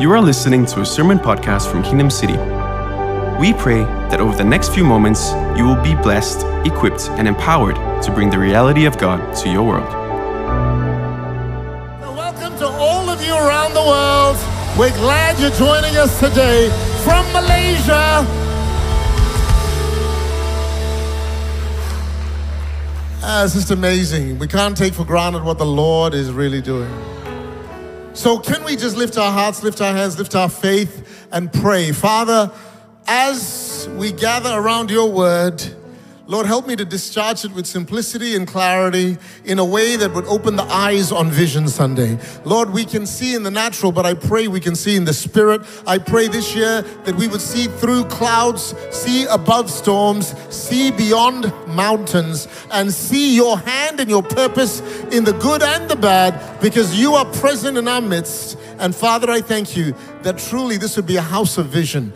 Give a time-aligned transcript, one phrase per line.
[0.00, 2.36] You are listening to a sermon podcast from Kingdom City.
[3.40, 7.74] We pray that over the next few moments, you will be blessed, equipped, and empowered
[8.04, 9.92] to bring the reality of God to your world.
[12.16, 14.36] Welcome to all of you around the world.
[14.78, 16.68] We're glad you're joining us today
[17.02, 18.24] from Malaysia.
[23.20, 24.38] Ah, it's just amazing.
[24.38, 27.17] We can't take for granted what the Lord is really doing.
[28.18, 31.92] So, can we just lift our hearts, lift our hands, lift our faith, and pray?
[31.92, 32.50] Father,
[33.06, 35.62] as we gather around your word,
[36.30, 40.26] Lord, help me to discharge it with simplicity and clarity in a way that would
[40.26, 42.18] open the eyes on Vision Sunday.
[42.44, 45.14] Lord, we can see in the natural, but I pray we can see in the
[45.14, 45.62] spirit.
[45.86, 51.50] I pray this year that we would see through clouds, see above storms, see beyond
[51.66, 56.94] mountains, and see your hand and your purpose in the good and the bad because
[56.94, 58.58] you are present in our midst.
[58.78, 62.12] And Father, I thank you that truly this would be a house of vision.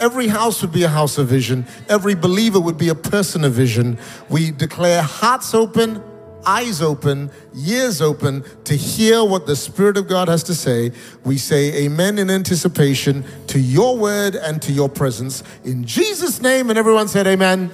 [0.00, 1.66] Every house would be a house of vision.
[1.90, 3.98] Every believer would be a person of vision.
[4.30, 6.02] We declare hearts open,
[6.46, 10.92] eyes open, ears open to hear what the Spirit of God has to say.
[11.22, 15.42] We say amen in anticipation to your word and to your presence.
[15.64, 17.70] In Jesus' name, and everyone said amen.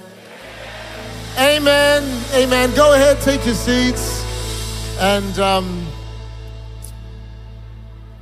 [1.37, 2.23] Amen.
[2.33, 2.75] Amen.
[2.75, 4.25] Go ahead, take your seats.
[4.99, 5.87] And um,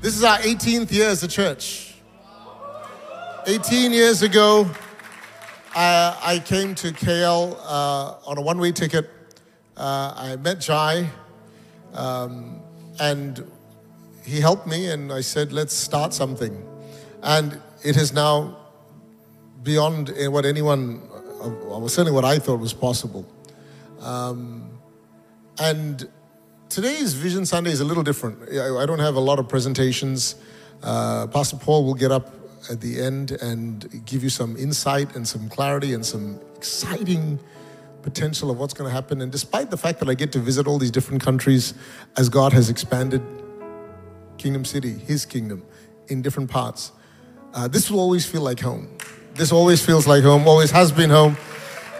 [0.01, 1.94] this is our 18th year as a church.
[3.47, 4.67] 18 years ago,
[5.75, 9.07] I, I came to KL uh, on a one way ticket.
[9.77, 11.07] Uh, I met Jai,
[11.93, 12.59] um,
[12.99, 13.45] and
[14.23, 16.65] he helped me, and I said, let's start something.
[17.21, 18.57] And it is now
[19.61, 21.07] beyond what anyone,
[21.39, 23.27] uh, certainly what I thought was possible.
[23.99, 24.71] Um,
[25.59, 26.09] and
[26.69, 28.49] today's Vision Sunday is a little different.
[28.49, 30.33] I don't have a lot of presentations.
[30.81, 35.27] Uh, Pastor Paul will get up at the end and give you some insight and
[35.27, 37.39] some clarity and some exciting
[38.01, 39.21] potential of what's going to happen.
[39.21, 41.73] And despite the fact that I get to visit all these different countries
[42.17, 43.21] as God has expanded
[44.37, 45.63] Kingdom City, His kingdom,
[46.07, 46.91] in different parts,
[47.53, 48.87] uh, this will always feel like home.
[49.33, 51.35] This always feels like home, always has been home.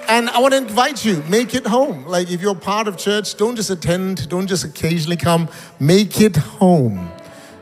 [0.07, 2.05] And I want to invite you, make it home.
[2.05, 5.49] Like if you're part of church, don't just attend, don't just occasionally come,
[5.79, 7.11] make it home.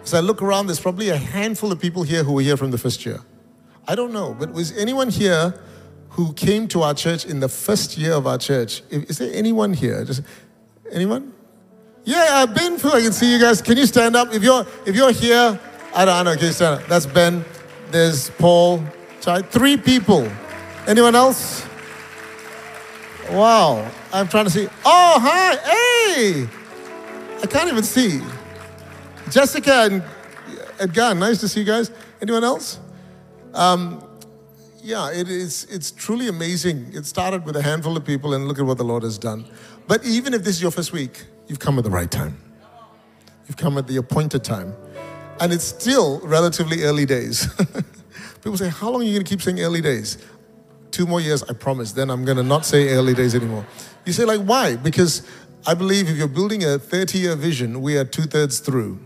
[0.04, 2.72] As I look around, there's probably a handful of people here who were here from
[2.72, 3.22] the first year.
[3.88, 5.54] I don't know, but was anyone here
[6.10, 8.82] who came to our church in the first year of our church?
[8.90, 10.04] Is there anyone here?
[10.06, 10.22] Just
[10.92, 11.34] anyone?
[12.06, 13.62] Yeah, uh, Ben, I can see you guys.
[13.62, 14.34] Can you stand up?
[14.34, 15.60] If you're if you're here,
[15.96, 16.36] I don't, I don't know.
[16.36, 16.88] Can you stand up?
[16.88, 17.46] That's Ben.
[17.92, 18.84] There's Paul.
[19.22, 20.30] Three people.
[20.86, 21.66] Anyone else?
[23.32, 23.90] Wow.
[24.12, 24.68] I'm trying to see.
[24.84, 25.56] Oh, hi.
[25.56, 26.48] Hey.
[27.42, 28.22] I can't even see.
[29.34, 30.04] Jessica and
[30.80, 31.90] Edgar, nice to see you guys.
[32.22, 32.80] Anyone else?
[33.56, 34.08] Um,
[34.84, 36.92] yeah, it is, it's truly amazing.
[36.94, 39.46] It started with a handful of people, and look at what the Lord has done.
[39.88, 42.38] But even if this is your first week, you've come at the right time.
[43.48, 44.76] You've come at the appointed time.
[45.40, 47.48] And it's still relatively early days.
[48.44, 50.20] people say, How long are you going to keep saying early days?
[50.92, 51.92] Two more years, I promise.
[51.92, 53.66] Then I'm going to not say early days anymore.
[54.06, 54.76] You say, like, why?
[54.76, 55.28] Because
[55.66, 59.00] I believe if you're building a 30 year vision, we are two thirds through.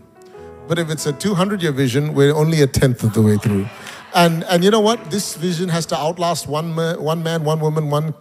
[0.68, 3.66] But if it's a 200 year vision, we're only a tenth of the way through.
[4.14, 5.10] And, and you know what?
[5.10, 8.14] This vision has to outlast one, man, one man, one woman, one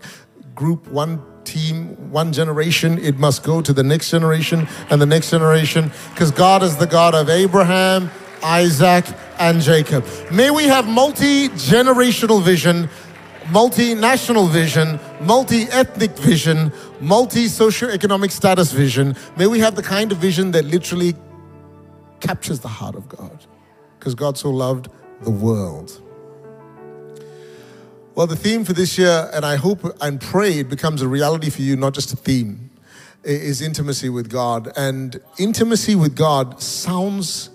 [0.55, 2.97] group, one team, one generation.
[2.99, 6.87] It must go to the next generation and the next generation because God is the
[6.87, 8.09] God of Abraham,
[8.43, 9.05] Isaac,
[9.39, 10.05] and Jacob.
[10.31, 12.89] May we have multi generational vision,
[13.45, 19.15] multinational vision, multi ethnic vision, multi socioeconomic status vision.
[19.37, 21.15] May we have the kind of vision that literally
[22.19, 23.45] captures the heart of God
[23.99, 24.89] because God so loved
[25.21, 26.01] the world.
[28.15, 31.51] Well, the theme for this year, and I hope and pray it becomes a reality
[31.51, 32.71] for you, not just a theme,
[33.23, 34.71] is intimacy with God.
[34.75, 37.51] And intimacy with God sounds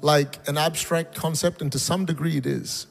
[0.00, 2.86] like an abstract concept, and to some degree it is.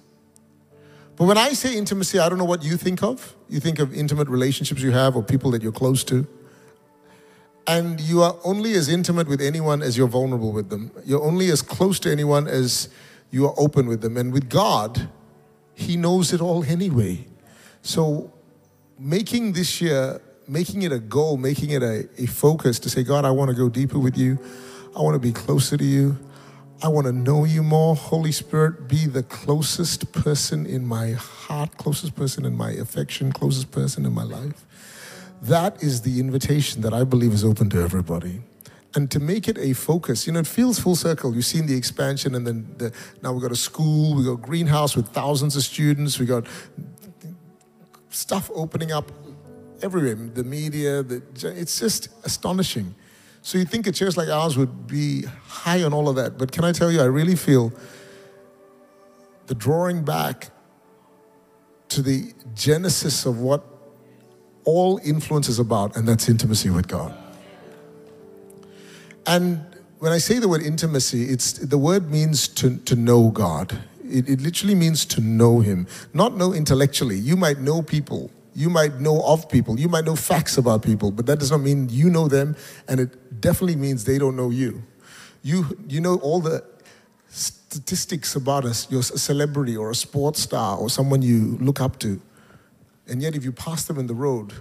[1.15, 3.35] But when I say intimacy, I don't know what you think of.
[3.49, 6.27] You think of intimate relationships you have or people that you're close to.
[7.69, 10.89] And you are only as intimate with anyone as you're vulnerable with them.
[11.05, 12.89] You're only as close to anyone as
[13.29, 14.17] you are open with them.
[14.17, 15.07] And with God,
[15.75, 17.27] He knows it all anyway.
[17.83, 18.33] So,
[18.97, 23.23] making this year, making it a goal, making it a, a focus to say, God,
[23.23, 24.39] I want to go deeper with you.
[24.97, 26.17] I want to be closer to you.
[26.81, 27.95] I want to know you more.
[27.95, 33.69] Holy Spirit, be the closest person in my heart, closest person in my affection, closest
[33.69, 34.65] person in my life.
[35.41, 38.41] That is the invitation that I believe is open to everybody.
[38.95, 40.25] and to make it a focus.
[40.25, 41.35] You know, it feels full circle.
[41.35, 42.91] You've seen the expansion, and then the,
[43.21, 46.47] now we've got a school, we've got a greenhouse with thousands of students, we've got
[48.09, 49.11] stuff opening up
[49.81, 52.95] everywhere, the media, the, it's just astonishing.
[53.41, 56.51] So you think a church like ours would be high on all of that, but
[56.51, 57.71] can I tell you, I really feel
[59.47, 60.49] the drawing back
[61.89, 63.63] to the genesis of what
[64.65, 67.15] all influence is about, and that's intimacy with God.
[69.25, 69.63] And
[69.99, 73.77] when I say the word intimacy, it's the word means to, to know God.
[74.03, 77.17] It, it literally means to know Him, not know intellectually.
[77.17, 81.11] You might know people, you might know of people, you might know facts about people,
[81.11, 82.55] but that does not mean you know them,
[82.87, 84.81] and it definitely means they don't know you.
[85.43, 86.63] You, you know all the
[87.29, 92.19] statistics about you're a celebrity or a sports star or someone you look up to.
[93.09, 94.53] And yet, if you pass them in the road,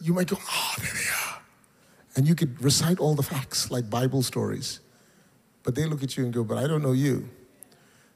[0.00, 1.42] you might go, oh, there they are.
[2.16, 4.80] And you could recite all the facts like Bible stories.
[5.62, 7.28] But they look at you and go, But I don't know you.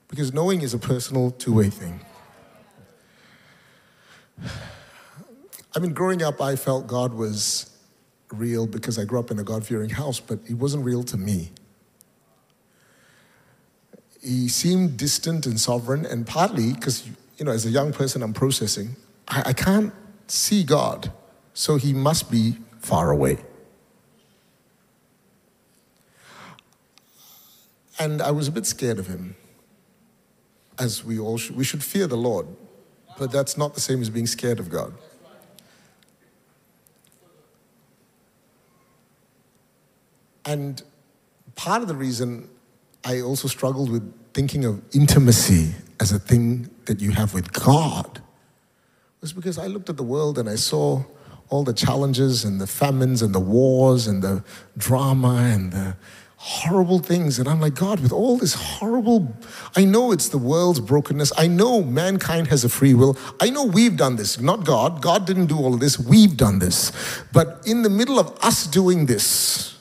[0.09, 2.01] Because knowing is a personal two way thing.
[5.77, 7.71] I mean, growing up, I felt God was
[8.33, 11.17] real because I grew up in a God fearing house, but He wasn't real to
[11.17, 11.51] me.
[14.23, 17.07] He seemed distant and sovereign, and partly because,
[17.37, 18.97] you know, as a young person, I'm processing,
[19.29, 19.93] I, I can't
[20.27, 21.13] see God,
[21.53, 23.39] so He must be far away.
[27.99, 29.37] And I was a bit scared of him,
[30.79, 31.57] as we all should.
[31.57, 32.47] We should fear the Lord,
[33.19, 34.93] but that's not the same as being scared of God.
[40.45, 40.83] And
[41.55, 42.51] part of the reason
[43.05, 48.21] I also struggled with thinking of intimacy as a thing that you have with God
[49.25, 51.03] was because I looked at the world and I saw
[51.49, 54.45] all the challenges and the famines and the wars and the
[54.77, 55.97] drama and the
[56.37, 57.39] horrible things.
[57.39, 59.35] And I'm like, God, with all this horrible,
[59.75, 61.33] I know it's the world's brokenness.
[61.39, 63.17] I know mankind has a free will.
[63.41, 65.01] I know we've done this, not God.
[65.01, 65.99] God didn't do all of this.
[65.99, 66.93] We've done this.
[67.33, 69.79] But in the middle of us doing this,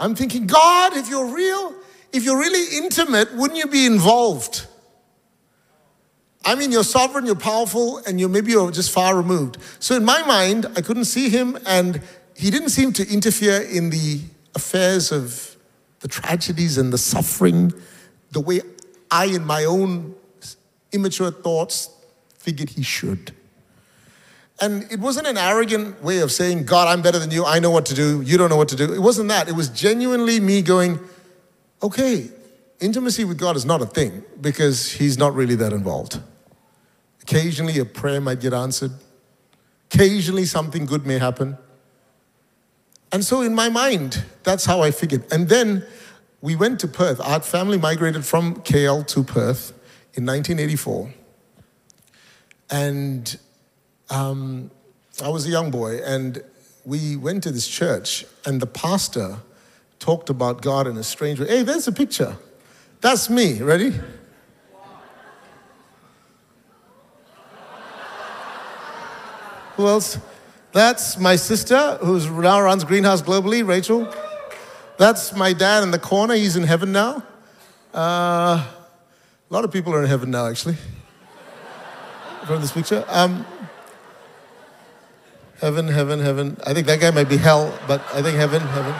[0.00, 1.74] I'm thinking, God, if you're real,
[2.12, 4.66] if you're really intimate, wouldn't you be involved?
[6.44, 9.56] I mean, you're sovereign, you're powerful, and you're maybe you're just far removed.
[9.78, 12.02] So in my mind, I couldn't see him, and
[12.36, 14.20] he didn't seem to interfere in the
[14.54, 15.56] affairs of
[16.00, 17.72] the tragedies and the suffering,
[18.32, 18.60] the way
[19.10, 20.14] I, in my own
[20.92, 21.88] immature thoughts,
[22.38, 23.32] figured he should.
[24.60, 27.44] And it wasn't an arrogant way of saying, God, I'm better than you.
[27.44, 28.20] I know what to do.
[28.22, 28.92] You don't know what to do.
[28.92, 29.48] It wasn't that.
[29.48, 31.00] It was genuinely me going,
[31.82, 32.28] okay,
[32.80, 36.20] intimacy with God is not a thing because He's not really that involved.
[37.26, 38.92] Occasionally, a prayer might get answered.
[39.90, 41.56] Occasionally, something good may happen.
[43.10, 45.24] And so, in my mind, that's how I figured.
[45.32, 45.86] And then
[46.42, 47.20] we went to Perth.
[47.20, 49.70] Our family migrated from KL to Perth
[50.12, 51.14] in 1984.
[52.70, 53.38] And
[54.10, 54.70] um,
[55.22, 56.42] I was a young boy, and
[56.84, 59.38] we went to this church, and the pastor
[59.98, 61.46] talked about God in a strange way.
[61.46, 62.36] Hey, there's a picture.
[63.00, 63.62] That's me.
[63.62, 63.94] Ready?
[69.76, 70.18] Who else?
[70.72, 74.12] That's my sister, who now runs Greenhouse globally, Rachel.
[74.98, 76.34] That's my dad in the corner.
[76.34, 77.22] He's in heaven now.
[77.94, 80.76] Uh, a lot of people are in heaven now, actually,
[82.46, 83.04] from this picture.
[83.08, 83.46] Um,
[85.60, 86.56] heaven, heaven, heaven.
[86.66, 88.94] I think that guy might be hell, but I think heaven, heaven.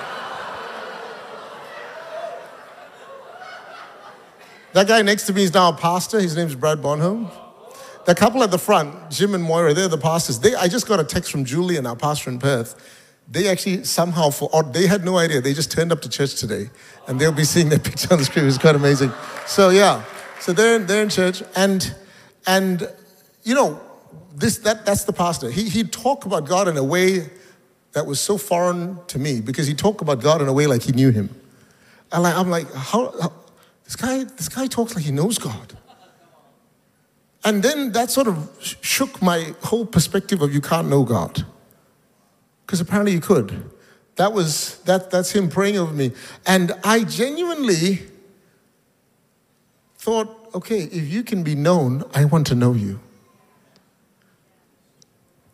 [4.74, 6.20] That guy next to me is now a pastor.
[6.20, 7.30] His name's Brad Bonholm.
[8.06, 10.38] The couple at the front, Jim and Moira, they're the pastors.
[10.38, 13.02] They, I just got a text from Julian, our pastor in Perth.
[13.30, 15.40] They actually somehow, for, or they had no idea.
[15.40, 16.68] They just turned up to church today,
[17.08, 18.46] and they'll be seeing that picture on the screen.
[18.46, 19.12] It's quite amazing.
[19.46, 20.04] So yeah,
[20.40, 21.94] so they're they're in church, and
[22.46, 22.86] and
[23.42, 23.80] you know
[24.34, 25.50] this that that's the pastor.
[25.50, 27.30] He he talked about God in a way
[27.92, 30.82] that was so foreign to me because he talked about God in a way like
[30.82, 31.30] he knew him.
[32.12, 33.32] And I'm like, how, how
[33.84, 35.78] this guy this guy talks like he knows God.
[37.44, 41.44] And then that sort of shook my whole perspective of you can't know God.
[42.64, 43.70] Because apparently you could.
[44.16, 46.12] That was, that, that's him praying over me.
[46.46, 48.00] And I genuinely
[49.98, 53.00] thought, okay, if you can be known, I want to know you.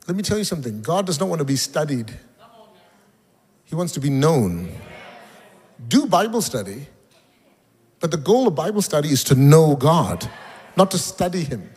[0.07, 2.13] Let me tell you something God does not want to be studied,
[3.65, 4.69] He wants to be known.
[5.89, 6.89] Do Bible study,
[8.01, 10.29] but the goal of Bible study is to know God,
[10.77, 11.71] not to study Him.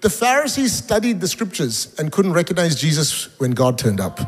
[0.00, 4.18] The Pharisees studied the scriptures and couldn't recognize Jesus when God turned up.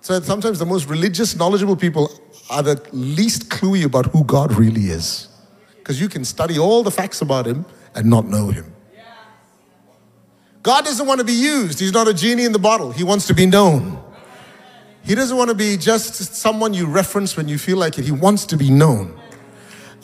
[0.00, 2.10] So sometimes the most religious, knowledgeable people
[2.50, 5.28] are the least cluey about who God really is.
[5.78, 7.64] Because you can study all the facts about Him
[7.94, 8.72] and not know Him.
[10.62, 11.78] God doesn't want to be used.
[11.78, 12.90] He's not a genie in the bottle.
[12.90, 14.02] He wants to be known.
[15.04, 18.04] He doesn't want to be just someone you reference when you feel like it.
[18.04, 19.15] He wants to be known.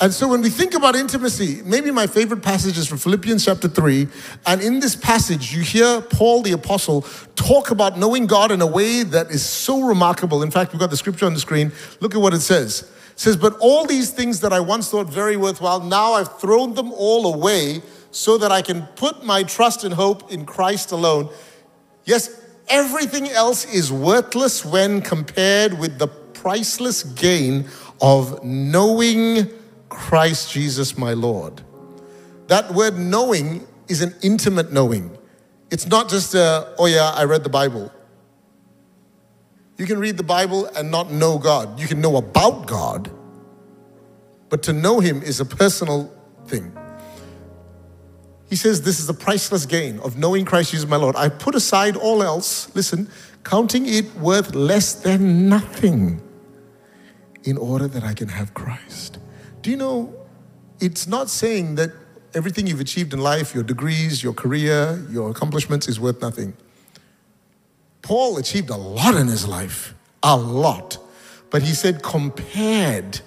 [0.02, 3.68] And so when we think about intimacy, maybe my favorite passage is from Philippians chapter
[3.68, 4.08] 3.
[4.46, 7.02] And in this passage, you hear Paul the apostle
[7.36, 10.42] talk about knowing God in a way that is so remarkable.
[10.42, 11.70] In fact, we've got the scripture on the screen.
[12.00, 12.82] Look at what it says.
[13.12, 16.74] It says, But all these things that I once thought very worthwhile, now I've thrown
[16.74, 17.80] them all away
[18.10, 21.30] so that I can put my trust and hope in Christ alone.
[22.06, 27.68] Yes, everything else is worthless when compared with the priceless gain
[28.00, 29.61] of knowing
[29.92, 31.62] Christ Jesus my Lord.
[32.48, 35.16] That word knowing is an intimate knowing.
[35.70, 37.92] It's not just a, oh yeah, I read the Bible.
[39.76, 41.78] You can read the Bible and not know God.
[41.78, 43.10] You can know about God,
[44.48, 46.12] but to know Him is a personal
[46.46, 46.76] thing.
[48.48, 51.16] He says, This is a priceless gain of knowing Christ Jesus my Lord.
[51.16, 53.08] I put aside all else, listen,
[53.44, 56.22] counting it worth less than nothing
[57.44, 59.18] in order that I can have Christ.
[59.62, 60.12] Do you know,
[60.80, 61.92] it's not saying that
[62.34, 66.54] everything you've achieved in life, your degrees, your career, your accomplishments, is worth nothing.
[68.02, 70.98] Paul achieved a lot in his life, a lot.
[71.50, 73.20] But he said, compared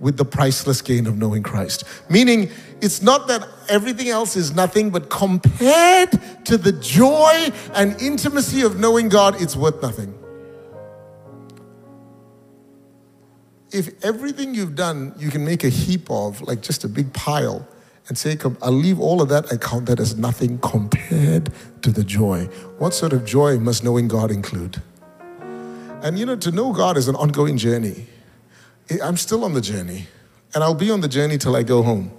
[0.00, 1.84] with the priceless gain of knowing Christ.
[2.10, 2.50] Meaning,
[2.80, 6.10] it's not that everything else is nothing, but compared
[6.44, 10.12] to the joy and intimacy of knowing God, it's worth nothing.
[13.72, 17.66] If everything you've done, you can make a heap of, like just a big pile,
[18.08, 21.50] and say, I'll leave all of that, I count that as nothing compared
[21.82, 22.46] to the joy.
[22.78, 24.82] What sort of joy must knowing God include?
[26.02, 28.06] And you know, to know God is an ongoing journey.
[29.02, 30.08] I'm still on the journey,
[30.54, 32.10] and I'll be on the journey till I go home.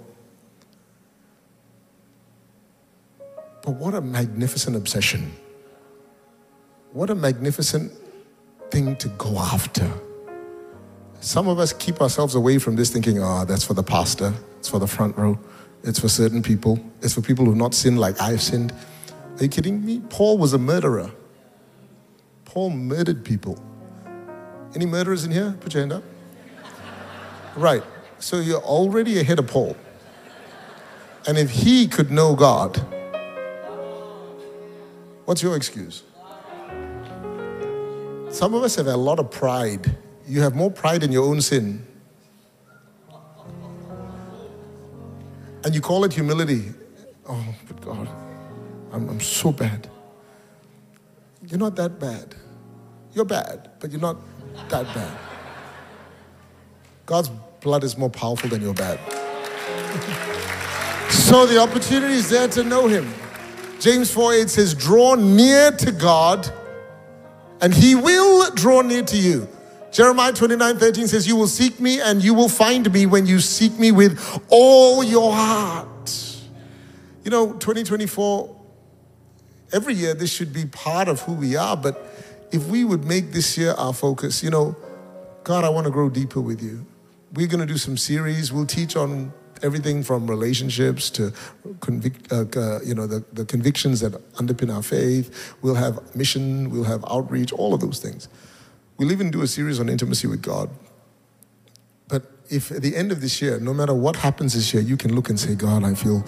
[3.62, 5.32] But what a magnificent obsession.
[6.92, 7.92] What a magnificent
[8.70, 9.90] thing to go after.
[11.24, 14.68] Some of us keep ourselves away from this thinking, oh, that's for the pastor, it's
[14.68, 15.38] for the front row,
[15.82, 18.74] it's for certain people, it's for people who've not sinned like I've sinned.
[19.38, 20.02] Are you kidding me?
[20.10, 21.10] Paul was a murderer.
[22.44, 23.58] Paul murdered people.
[24.74, 25.56] Any murderers in here?
[25.60, 26.02] Put your hand up.
[27.56, 27.82] Right.
[28.18, 29.78] So you're already ahead of Paul.
[31.26, 32.76] And if he could know God,
[35.24, 36.02] what's your excuse?
[38.28, 39.96] Some of us have a lot of pride.
[40.26, 41.86] You have more pride in your own sin.
[45.64, 46.72] And you call it humility.
[47.28, 48.08] Oh, but God,
[48.92, 49.88] I'm, I'm so bad.
[51.46, 52.34] You're not that bad.
[53.12, 54.16] You're bad, but you're not
[54.68, 55.18] that bad.
[57.06, 58.98] God's blood is more powerful than your bad.
[61.10, 63.12] so the opportunity is there to know Him.
[63.78, 66.50] James 4 8 says, Draw near to God,
[67.60, 69.48] and He will draw near to you.
[69.94, 73.40] Jeremiah 29 13 says, You will seek me, and you will find me when you
[73.40, 74.20] seek me with
[74.50, 75.88] all your heart.
[77.24, 78.60] You know, 2024,
[79.72, 82.06] every year this should be part of who we are, but
[82.52, 84.76] if we would make this year our focus, you know,
[85.44, 86.84] God, I want to grow deeper with you
[87.34, 88.52] we're going to do some series.
[88.52, 89.32] We'll teach on
[89.62, 91.30] everything from relationships to
[91.80, 95.54] convic- uh, uh, you know the, the convictions that underpin our faith.
[95.62, 96.70] We'll have mission.
[96.70, 97.52] We'll have outreach.
[97.52, 98.28] All of those things.
[98.96, 100.70] We'll even do a series on intimacy with God.
[102.08, 104.96] But if at the end of this year, no matter what happens this year, you
[104.96, 106.24] can look and say, God, I feel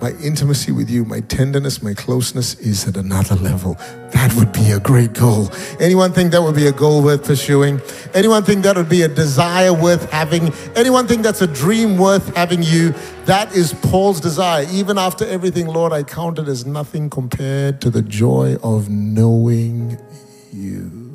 [0.00, 3.74] my intimacy with you, my tenderness, my closeness is at another level.
[4.12, 5.50] That would be a great goal.
[5.78, 7.82] Anyone think that would be a goal worth pursuing?
[8.14, 10.54] Anyone think that would be a desire worth having?
[10.74, 12.94] Anyone think that's a dream worth having you?
[13.26, 14.66] That is Paul's desire.
[14.70, 19.98] Even after everything, Lord, I count it as nothing compared to the joy of knowing
[20.50, 21.09] you.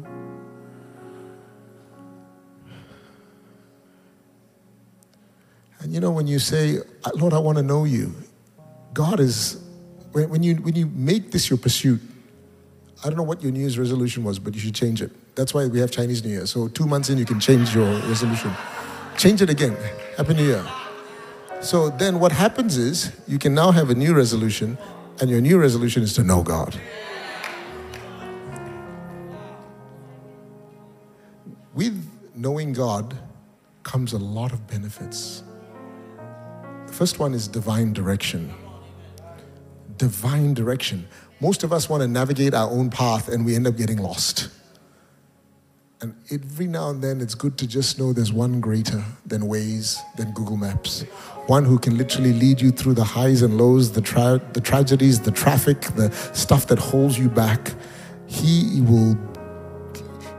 [5.85, 6.79] And you know, when you say,
[7.13, 8.11] Lord, I want to know you,
[8.91, 9.63] God is,
[10.13, 12.01] when, you, when you make this your pursuit,
[13.03, 15.11] I don't know what your New Year's resolution was, but you should change it.
[15.35, 16.47] That's why we have Chinese New Year.
[16.47, 18.51] So two months in, you can change your resolution.
[19.15, 19.77] Change it again.
[20.17, 20.65] Happy New Year.
[21.61, 24.79] So then what happens is you can now have a new resolution,
[25.21, 26.81] and your new resolution is to know God.
[31.75, 33.15] With knowing God
[33.83, 35.43] comes a lot of benefits.
[36.95, 38.53] First one is divine direction
[39.97, 41.07] divine direction.
[41.39, 44.49] Most of us want to navigate our own path and we end up getting lost.
[46.01, 49.97] And every now and then, it's good to just know there's one greater than Waze,
[50.17, 51.01] than Google Maps.
[51.47, 55.21] One who can literally lead you through the highs and lows, the, tra- the tragedies,
[55.21, 57.73] the traffic, the stuff that holds you back.
[58.27, 59.17] He will,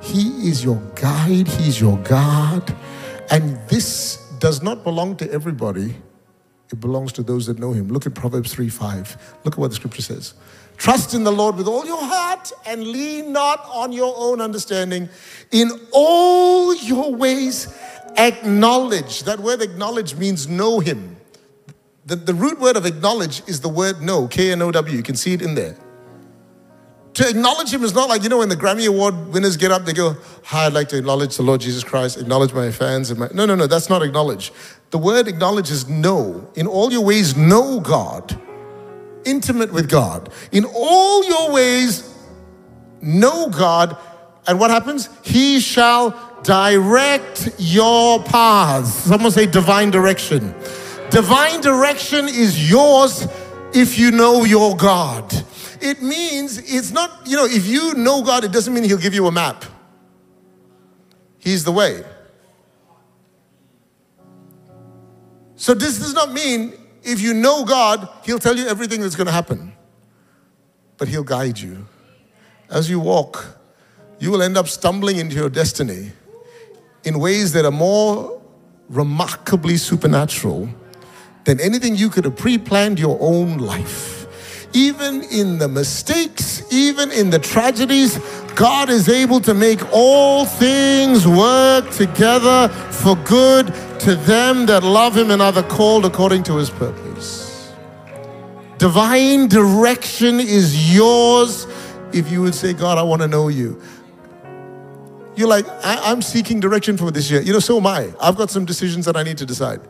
[0.03, 2.77] He is your guide, He's your God.
[3.31, 5.97] And this does not belong to everybody,
[6.71, 7.89] it belongs to those that know Him.
[7.89, 9.39] Look at Proverbs 3 5.
[9.45, 10.35] Look at what the scripture says.
[10.77, 15.09] Trust in the Lord with all your heart and lean not on your own understanding.
[15.51, 17.75] In all your ways,
[18.17, 19.23] acknowledge.
[19.25, 21.17] That word acknowledge means know Him.
[22.05, 24.97] The, the root word of acknowledge is the word know, K N O W.
[24.97, 25.77] You can see it in there.
[27.17, 29.85] To acknowledge Him is not like, you know, when the Grammy Award winners get up,
[29.85, 33.11] they go, Hi, I'd like to acknowledge the Lord Jesus Christ, acknowledge my fans.
[33.11, 33.29] And my...
[33.33, 34.53] No, no, no, that's not acknowledge.
[34.91, 36.49] The word acknowledge is know.
[36.55, 38.41] In all your ways, know God
[39.27, 40.31] intimate with God.
[40.53, 42.15] In all your ways,
[43.03, 43.99] know God.
[44.47, 45.11] And what happens?
[45.23, 48.91] He shall direct your paths.
[48.91, 50.55] Someone say divine direction.
[51.11, 53.27] Divine direction is yours
[53.75, 55.45] if you know your God.
[55.81, 59.15] It means it's not, you know, if you know God, it doesn't mean He'll give
[59.15, 59.65] you a map.
[61.39, 62.05] He's the way.
[65.57, 69.27] So this does not mean if you know God, He'll tell you everything that's going
[69.27, 69.73] to happen,
[70.99, 71.87] but He'll guide you.
[72.69, 73.59] As you walk,
[74.19, 76.13] you will end up stumbling into your destiny
[77.05, 78.43] in ways that are more
[78.89, 80.69] remarkably supernatural
[81.45, 84.26] than anything you could have pre planned your own life.
[84.73, 88.19] Even in the mistakes, even in the tragedies,
[88.55, 93.67] God is able to make all things work together for good
[94.01, 97.73] to them that love him and are the called according to his purpose.
[98.79, 101.67] Divine direction is yours
[102.13, 103.81] if you would say, God, I want to know you.
[105.35, 107.43] You're like, I- am seeking direction for this year.
[107.43, 108.13] You know, so am I.
[108.21, 109.81] I've got some decisions that I need to decide.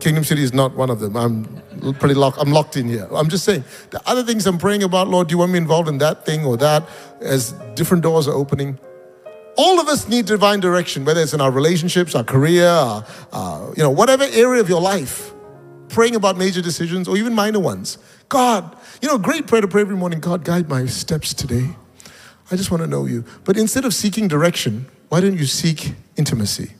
[0.00, 1.16] Kingdom City is not one of them.
[1.16, 2.38] I'm pretty locked.
[2.40, 3.06] I'm locked in here.
[3.12, 5.88] I'm just saying the other things I'm praying about, Lord, do you want me involved
[5.88, 6.88] in that thing or that?
[7.20, 8.78] As different doors are opening.
[9.56, 13.82] All of us need divine direction, whether it's in our relationships, our career, our, you
[13.82, 15.32] know, whatever area of your life.
[15.88, 17.98] Praying about major decisions or even minor ones.
[18.28, 20.20] God, you know, great prayer to pray every morning.
[20.20, 21.68] God, guide my steps today.
[22.50, 23.24] I just want to know you.
[23.44, 26.72] But instead of seeking direction, why don't you seek intimacy?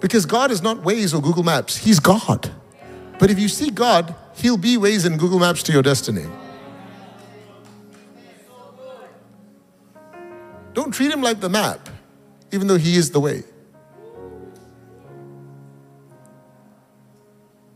[0.00, 2.50] Because God is not Waze or Google Maps, He's God.
[3.18, 6.26] But if you seek God, He'll be Waze and Google Maps to your destiny.
[10.74, 11.88] Don't treat Him like the map,
[12.52, 13.42] even though He is the way.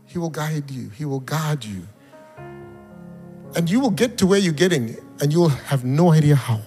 [0.05, 1.87] He will guide you, He will guard you.
[3.55, 6.61] And you will get to where you're getting, and you'll have no idea how.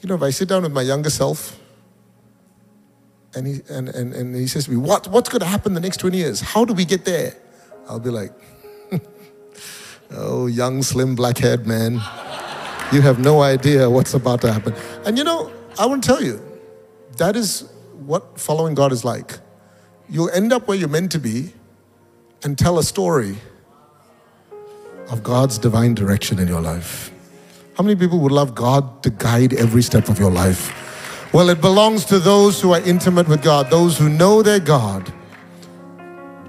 [0.00, 1.58] You know, if I sit down with my younger self,
[3.36, 5.80] and he, and, and, and he says to me, what, What's going to happen the
[5.80, 6.40] next 20 years?
[6.40, 7.34] How do we get there?
[7.86, 8.32] I'll be like,
[10.10, 12.00] Oh, young, slim, black haired man,
[12.92, 14.74] you have no idea what's about to happen.
[15.04, 16.40] And you know, I want to tell you,
[17.18, 19.38] that is what following God is like.
[20.08, 21.52] You'll end up where you're meant to be
[22.42, 23.36] and tell a story
[25.10, 27.10] of God's divine direction in your life.
[27.76, 30.85] How many people would love God to guide every step of your life?
[31.36, 35.12] Well, it belongs to those who are intimate with God, those who know their God.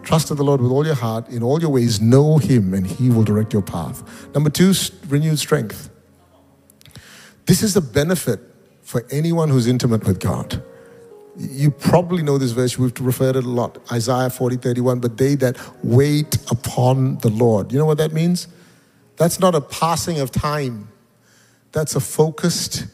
[0.02, 2.88] Trust in the Lord with all your heart, in all your ways, know Him, and
[2.88, 4.02] He will direct your path.
[4.34, 4.74] Number two,
[5.10, 5.90] renewed strength.
[7.48, 8.40] This is a benefit
[8.82, 10.64] for anyone who's intimate with God.
[11.36, 15.02] You probably know this verse, we've referred it a lot Isaiah 40 31.
[15.02, 17.74] But they that wait upon the Lord.
[17.74, 18.48] You know what that means?
[19.18, 20.88] That's not a passing of time,
[21.74, 22.86] that's a focused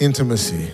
[0.00, 0.70] intimacy.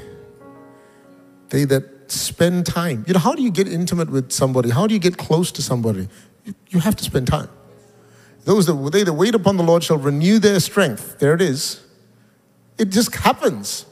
[1.55, 3.05] They that spend time.
[3.07, 4.71] You know, how do you get intimate with somebody?
[4.71, 6.09] How do you get close to somebody?
[6.69, 7.49] You, have to spend time.
[8.45, 11.21] Those that they that wait upon the Lord shall renew their strength.
[11.21, 11.81] There it is.
[12.77, 13.87] It just happens.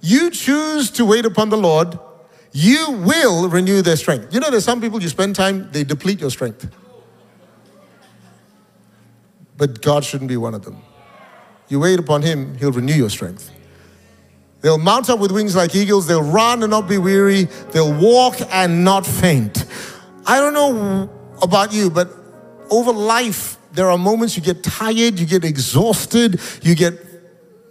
[0.00, 1.96] You choose to wait upon the Lord,
[2.50, 4.34] you will renew their strength.
[4.34, 6.68] You know, there's some people you spend time, they deplete your strength.
[9.56, 10.82] But God shouldn't be one of them.
[11.68, 13.52] You wait upon Him, He'll renew your strength.
[14.64, 16.06] They'll mount up with wings like eagles.
[16.06, 17.44] They'll run and not be weary.
[17.72, 19.66] They'll walk and not faint.
[20.24, 21.10] I don't know
[21.42, 22.08] about you, but
[22.70, 26.94] over life, there are moments you get tired, you get exhausted, you get,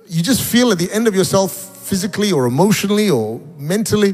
[0.05, 4.13] you just feel at the end of yourself physically or emotionally or mentally.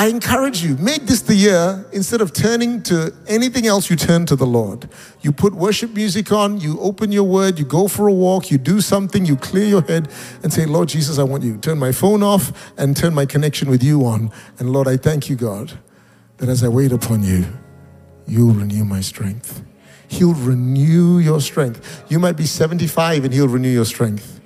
[0.00, 4.24] I encourage you, make this the year, instead of turning to anything else, you turn
[4.24, 4.88] to the Lord.
[5.20, 8.56] You put worship music on, you open your word, you go for a walk, you
[8.56, 10.08] do something, you clear your head
[10.42, 11.58] and say, Lord Jesus, I want you.
[11.58, 14.32] Turn my phone off and turn my connection with you on.
[14.58, 15.78] And Lord, I thank you, God,
[16.38, 17.44] that as I wait upon you,
[18.26, 19.62] you'll renew my strength.
[20.08, 22.04] He'll renew your strength.
[22.08, 24.40] You might be 75 and He'll renew your strength.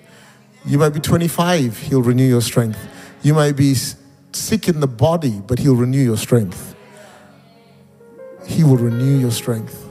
[0.67, 2.89] You might be 25, He'll renew your strength.
[3.23, 3.77] You might be
[4.35, 6.75] sick in the body, but He'll renew your strength.
[8.47, 9.89] He will renew your strength.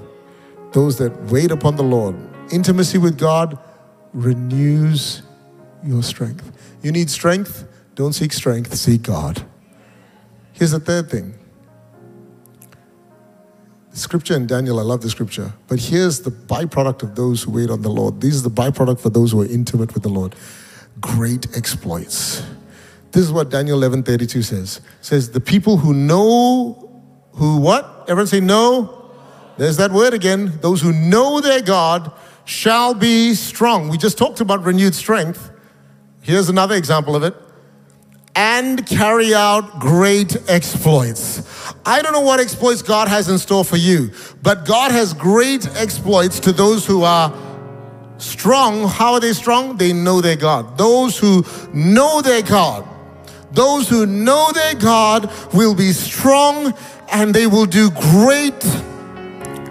[0.72, 2.16] Those that wait upon the Lord,
[2.52, 3.58] intimacy with God
[4.14, 5.24] renews
[5.84, 6.52] your strength.
[6.82, 7.68] You need strength?
[7.96, 9.46] Don't seek strength, seek God.
[10.54, 11.36] Here's the third thing.
[13.92, 17.70] Scripture in Daniel, I love the scripture, but here's the byproduct of those who wait
[17.70, 18.22] on the Lord.
[18.22, 20.36] This is the byproduct for those who are intimate with the Lord.
[21.00, 22.44] Great exploits.
[23.14, 24.78] This is what Daniel 11:32 says.
[24.78, 26.90] It says the people who know
[27.34, 28.06] who what?
[28.08, 29.12] Everyone say no.
[29.58, 30.58] There's that word again.
[30.62, 32.12] Those who know their God
[32.44, 33.90] shall be strong.
[33.90, 35.52] We just talked about renewed strength.
[36.22, 37.36] Here's another example of it.
[38.36, 41.44] And carry out great exploits.
[41.86, 44.10] I don't know what exploits God has in store for you,
[44.42, 47.32] but God has great exploits to those who are
[48.18, 48.88] strong.
[48.88, 49.78] How are they strong?
[49.78, 50.80] They know their God.
[50.80, 52.88] Those who know their God
[53.54, 56.74] those who know their God will be strong
[57.12, 58.66] and they will do great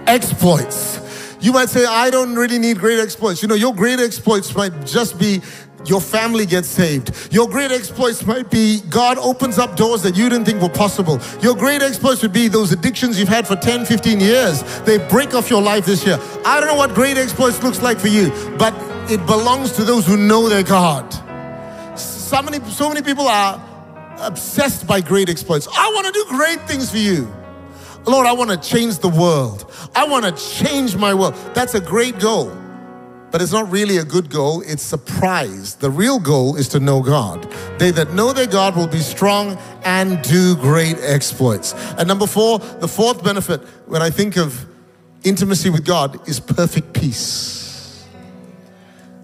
[0.07, 1.01] exploits.
[1.41, 3.43] You might say, I don't really need great exploits.
[3.43, 5.43] You know, your great exploits might just be
[5.85, 7.33] your family gets saved.
[7.33, 11.19] Your great exploits might be God opens up doors that you didn't think were possible.
[11.41, 14.63] Your great exploits would be those addictions you've had for 10, 15 years.
[14.83, 16.21] They break off your life this year.
[16.45, 18.73] I don't know what great exploits looks like for you, but
[19.11, 21.13] it belongs to those who know their God.
[21.99, 23.61] So many, so many people are
[24.23, 25.69] obsessed by great exploits.
[25.77, 27.31] I want to do great things for you.
[28.07, 29.71] Lord, I want to change the world.
[29.95, 31.35] I want to change my world.
[31.55, 32.57] That's a great goal.
[33.31, 35.77] But it's not really a good goal, it's a prize.
[35.77, 37.51] The real goal is to know God.
[37.79, 41.73] They that know their God will be strong and do great exploits.
[41.97, 44.67] And number four, the fourth benefit when I think of
[45.25, 47.62] intimacy with God is perfect peace.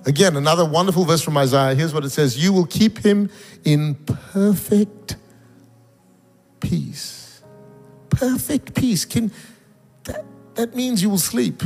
[0.09, 1.75] Again, another wonderful verse from Isaiah.
[1.75, 3.31] Here's what it says You will keep him
[3.63, 5.17] in perfect
[6.61, 7.43] peace.
[8.09, 9.05] Perfect peace.
[9.05, 9.31] Can
[10.05, 11.63] that, that means you will sleep.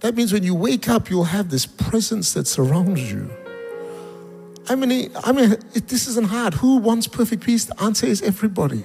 [0.00, 3.30] That means when you wake up, you'll have this presence that surrounds you.
[4.68, 6.52] I mean, I mean, this isn't hard.
[6.54, 7.64] Who wants perfect peace?
[7.64, 8.84] The answer is everybody.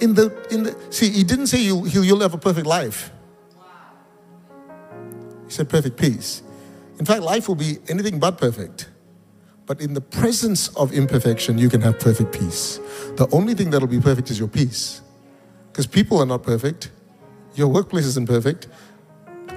[0.00, 3.12] In the, in the, see, he didn't say you'll, you'll have a perfect life.
[5.48, 6.42] He said perfect peace.
[6.98, 8.88] In fact, life will be anything but perfect.
[9.66, 12.78] But in the presence of imperfection, you can have perfect peace.
[13.16, 15.02] The only thing that'll be perfect is your peace.
[15.72, 16.90] Because people are not perfect,
[17.54, 18.68] your workplace isn't perfect,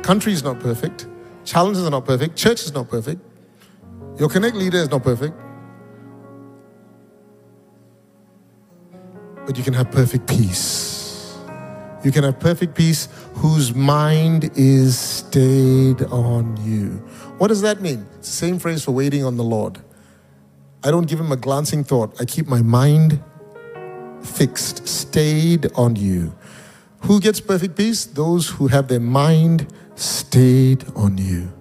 [0.02, 1.08] country is not perfect,
[1.46, 3.22] challenges are not perfect, church is not perfect,
[4.20, 5.34] your connect leader is not perfect.
[9.46, 10.91] But you can have perfect peace.
[12.04, 16.90] You can have perfect peace whose mind is stayed on you.
[17.38, 18.08] What does that mean?
[18.18, 19.80] It's the same phrase for waiting on the Lord.
[20.84, 22.20] I don't give him a glancing thought.
[22.20, 23.22] I keep my mind
[24.24, 26.34] fixed, stayed on you.
[27.02, 28.06] Who gets perfect peace?
[28.06, 31.52] Those who have their mind stayed on you.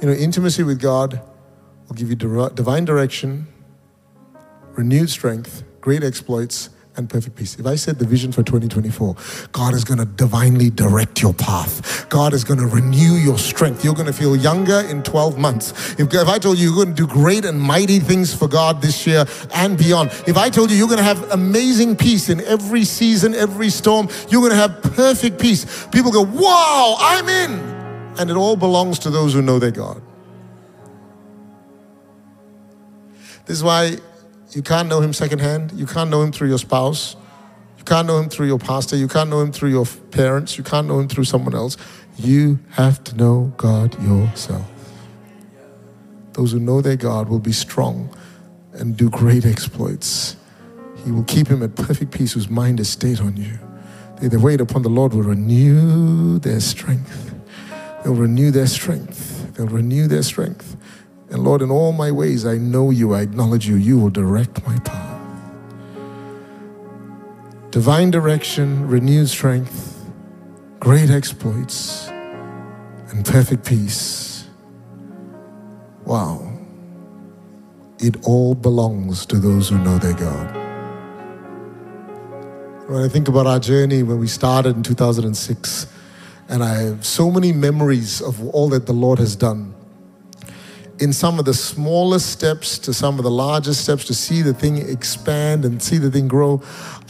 [0.00, 1.20] You know, intimacy with God
[1.86, 3.46] will give you divine direction,
[4.72, 7.58] renewed strength, great exploits, and perfect peace.
[7.58, 9.16] If I said the vision for 2024,
[9.52, 12.08] God is going to divinely direct your path.
[12.08, 13.84] God is going to renew your strength.
[13.84, 15.94] You're going to feel younger in 12 months.
[15.98, 18.82] If, if I told you you're going to do great and mighty things for God
[18.82, 22.40] this year and beyond, if I told you you're going to have amazing peace in
[22.42, 25.86] every season, every storm, you're going to have perfect peace.
[25.92, 27.78] People go, wow, I'm in.
[28.18, 30.02] And it all belongs to those who know their God.
[33.46, 33.98] This is why
[34.52, 35.72] you can't know him secondhand.
[35.72, 37.16] You can't know him through your spouse.
[37.76, 38.96] You can't know him through your pastor.
[38.96, 40.56] You can't know him through your parents.
[40.56, 41.76] You can't know him through someone else.
[42.16, 44.66] You have to know God yourself.
[46.32, 48.14] Those who know their God will be strong
[48.72, 50.36] and do great exploits.
[51.04, 53.58] He will keep him at perfect peace whose mind is stayed on you.
[54.20, 57.34] They that wait upon the Lord will renew their strength.
[58.02, 59.54] They'll renew their strength.
[59.54, 60.76] They'll renew their strength.
[61.30, 63.76] And Lord, in all my ways, I know you, I acknowledge you.
[63.76, 65.20] You will direct my path.
[67.70, 70.10] Divine direction, renewed strength,
[70.80, 74.46] great exploits, and perfect peace.
[76.04, 76.44] Wow.
[77.98, 80.54] it all belongs to those who know their God.
[82.88, 85.86] When I think about our journey when we started in 2006,
[86.48, 89.74] and I have so many memories of all that the Lord has done
[91.00, 94.52] in some of the smallest steps to some of the largest steps to see the
[94.52, 96.60] thing expand and see the thing grow.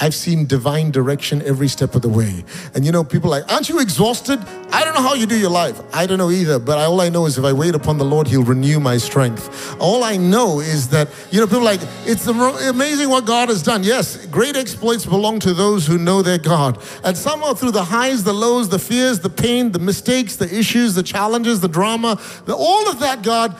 [0.00, 2.44] I've seen divine direction every step of the way.
[2.74, 4.38] And you know, people like, aren't you exhausted?
[4.70, 5.80] I don't know how you do your life.
[5.92, 8.28] I don't know either, but all I know is if I wait upon the Lord,
[8.28, 9.76] He'll renew my strength.
[9.80, 13.82] All I know is that, you know, people like, it's amazing what God has done.
[13.82, 16.78] Yes, great exploits belong to those who know their God.
[17.02, 20.94] And somehow through the highs, the lows, the fears, the pain, the mistakes, the issues,
[20.94, 23.56] the challenges, the drama, the, all of that, God,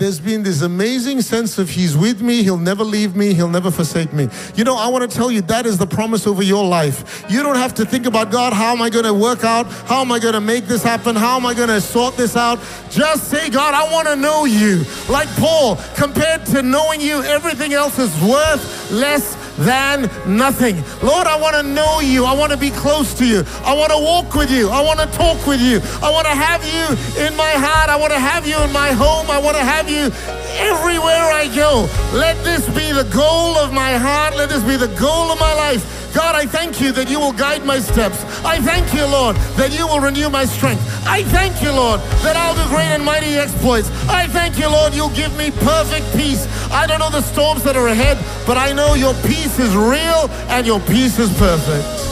[0.00, 3.70] there's been this amazing sense of He's with me, He'll never leave me, He'll never
[3.70, 4.28] forsake me.
[4.54, 7.22] You know, I want to tell you that is the promise over your life.
[7.28, 9.66] You don't have to think about God, how am I going to work out?
[9.66, 11.14] How am I going to make this happen?
[11.14, 12.58] How am I going to sort this out?
[12.90, 14.84] Just say, God, I want to know you.
[15.10, 20.76] Like Paul, compared to knowing you, everything else is worth less than nothing.
[21.02, 22.24] Lord, I want to know you.
[22.24, 23.44] I want to be close to you.
[23.64, 24.70] I want to walk with you.
[24.70, 25.80] I want to talk with you.
[26.02, 26.84] I want to have you
[27.24, 27.90] in my heart.
[27.90, 29.30] I want to have you in my home.
[29.30, 30.10] I want to have you
[30.56, 31.88] everywhere I go.
[32.12, 34.36] Let this be the goal of my heart.
[34.36, 37.32] Let this be the goal of my life God, I thank you that you will
[37.32, 38.24] guide my steps.
[38.44, 40.82] I thank you, Lord, that you will renew my strength.
[41.06, 43.90] I thank you, Lord, that I'll do great and mighty exploits.
[44.08, 46.48] I thank you, Lord, you'll give me perfect peace.
[46.72, 50.28] I don't know the storms that are ahead, but I know your peace is real
[50.48, 52.10] and your peace is perfect.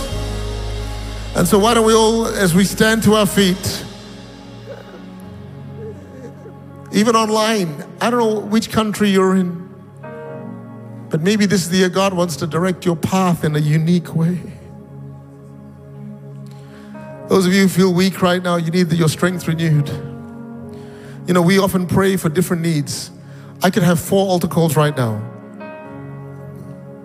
[1.36, 3.84] And so, why don't we all, as we stand to our feet,
[6.92, 9.67] even online, I don't know which country you're in.
[11.10, 14.14] But maybe this is the year God wants to direct your path in a unique
[14.14, 14.38] way.
[17.28, 19.88] Those of you who feel weak right now, you need your strength renewed.
[21.26, 23.10] You know, we often pray for different needs.
[23.62, 25.18] I could have four altar calls right now.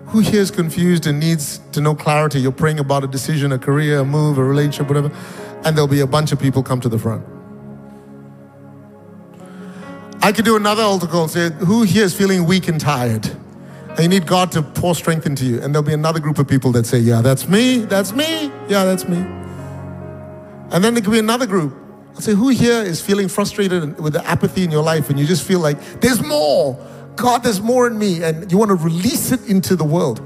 [0.06, 2.40] Who here is confused and needs to know clarity?
[2.40, 5.10] You're praying about a decision, a career, a move, a relationship, whatever,
[5.64, 7.26] and there'll be a bunch of people come to the front.
[10.22, 13.28] I could do another altar call and say, Who here is feeling weak and tired?
[13.94, 15.60] And you need God to pour strength into you.
[15.62, 18.84] And there'll be another group of people that say, Yeah, that's me, that's me, yeah,
[18.84, 19.18] that's me.
[19.18, 21.76] And then there could be another group.
[22.14, 25.26] I'll say, Who here is feeling frustrated with the apathy in your life and you
[25.26, 26.76] just feel like there's more?
[27.14, 30.20] God, there's more in me, and you want to release it into the world.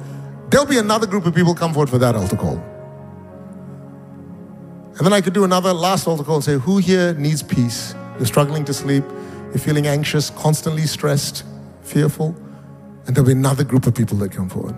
[0.49, 2.57] There'll be another group of people come forward for that altar call.
[4.97, 7.95] And then I could do another last altar call and say, Who here needs peace?
[8.17, 9.05] You're struggling to sleep,
[9.51, 11.45] you're feeling anxious, constantly stressed,
[11.83, 12.35] fearful.
[13.09, 14.77] And there'll be another group of people that come forward.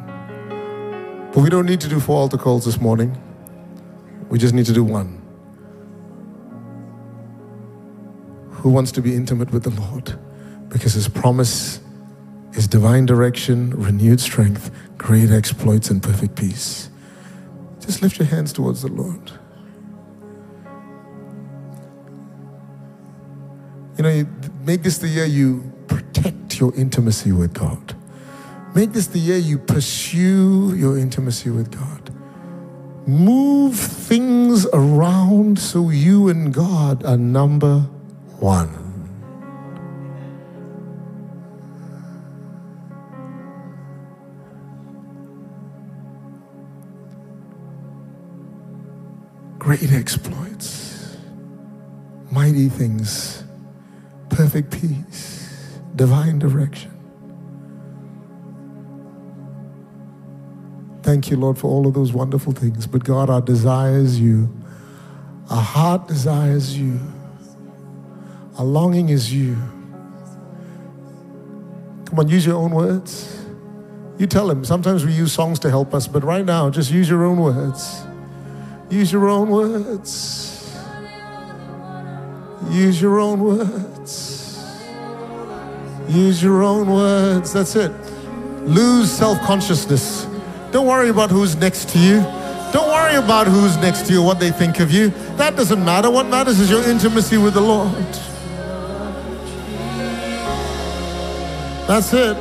[1.35, 3.21] But we don't need to do four altar calls this morning.
[4.29, 5.21] We just need to do one.
[8.51, 10.17] Who wants to be intimate with the Lord?
[10.69, 11.81] Because His promise
[12.53, 16.89] is divine direction, renewed strength, great exploits, and perfect peace.
[17.81, 19.33] Just lift your hands towards the Lord.
[23.99, 24.27] You know,
[24.65, 27.90] make this the year you protect your intimacy with God.
[28.73, 32.15] Make this the year you pursue your intimacy with God.
[33.07, 37.81] Move things around so you and God are number
[38.39, 38.87] one.
[49.59, 51.17] Great exploits,
[52.31, 53.43] mighty things,
[54.29, 57.00] perfect peace, divine direction.
[61.11, 62.87] Thank you, Lord, for all of those wonderful things.
[62.87, 64.49] But God, our desires you.
[65.51, 67.01] Our heart desires you.
[68.57, 69.57] Our longing is you.
[72.05, 73.45] Come on, use your own words.
[74.19, 74.65] You tell him.
[74.65, 78.05] Sometimes we use songs to help us, but right now, just use your own words.
[78.89, 80.79] Use your own words.
[82.71, 84.65] Use your own words.
[86.09, 87.53] Use your own words.
[87.53, 87.91] That's it.
[88.63, 90.30] Lose self consciousness.
[90.73, 92.21] Don't worry about who's next to you.
[92.73, 95.11] Don't worry about who's next to you, what they think of you.
[95.37, 96.09] That doesn't matter.
[96.11, 97.91] What matters is your intimacy with the Lord.
[101.89, 102.37] That's it.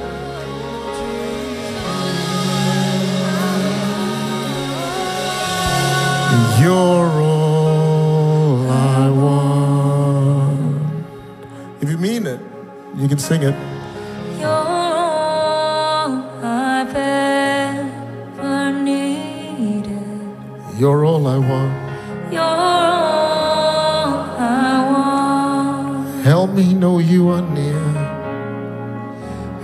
[6.62, 10.62] You're all I want.
[11.82, 12.40] If you mean it,
[12.96, 13.69] you can sing it.
[20.80, 21.74] You're all I want.
[22.32, 26.24] You're all I want.
[26.24, 27.84] Help me know you are near.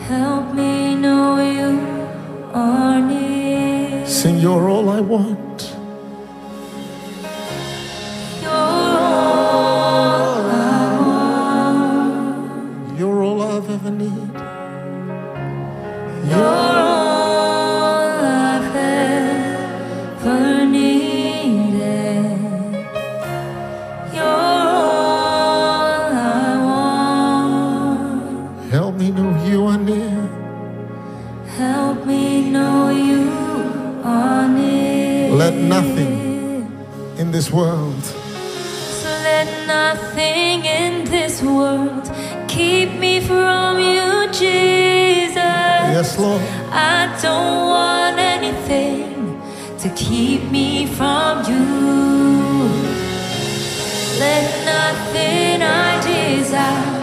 [0.09, 1.79] Help me know you
[2.53, 4.05] are near.
[4.05, 5.44] Sing, You're all I want.
[42.65, 44.05] Keep me from you,
[44.41, 45.81] Jesus.
[45.97, 46.41] Yes, Lord.
[46.97, 49.03] I don't want anything
[49.81, 51.65] to keep me from you.
[54.23, 56.95] Let nothing I desire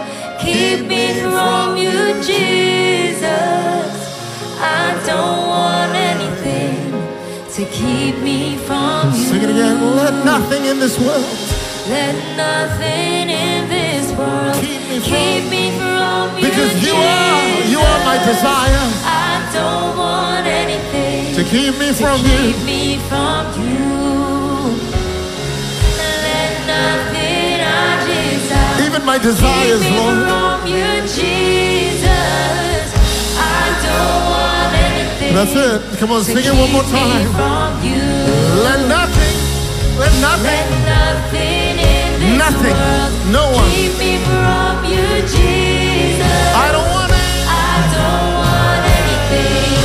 [0.45, 1.99] keep me from you,
[2.29, 3.91] Jesus.
[4.81, 6.81] I don't want anything
[7.55, 9.23] to keep me from you.
[9.29, 9.77] Sing it again.
[10.01, 11.29] Let nothing in this world
[11.95, 13.82] Let nothing in this
[14.17, 16.43] world Keep me from- keep me from you.
[16.47, 21.93] because you are, you are my desire I don't want anything to keep me to
[21.93, 22.65] from keep you.
[22.65, 23.81] me from you.
[26.25, 30.17] Let nothing I desire Even my keep desires, me Lord.
[30.29, 32.85] from you, Jesus.
[33.37, 35.33] I don't want anything.
[35.37, 35.99] That's it.
[35.99, 37.27] Come on, to sing it one more keep me time.
[37.39, 38.05] From you.
[38.67, 39.37] Let nothing,
[40.01, 41.62] let nothing, Let nothing
[42.43, 42.75] Nothing.
[43.31, 43.71] No one.
[43.71, 46.43] keep me from you, Jesus.
[46.51, 47.31] I don't want it.
[47.47, 49.79] I don't want anything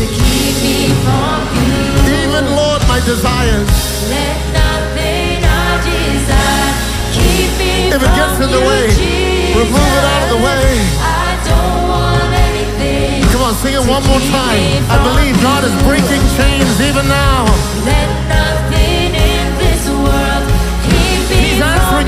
[0.00, 2.24] to keep me from you.
[2.24, 3.68] Even, Lord, my desires.
[4.08, 6.72] Let nothing I desire
[7.12, 9.60] keep me If it gets in the way, Jesus.
[9.60, 10.64] remove it out of the way.
[11.04, 13.28] I don't want anything.
[13.28, 14.88] Come on, sing it one more time.
[14.88, 17.39] I believe God is breaking chains even now.